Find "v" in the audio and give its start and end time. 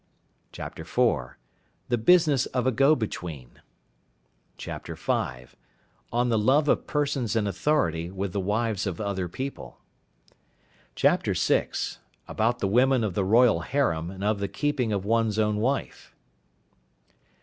4.59-4.71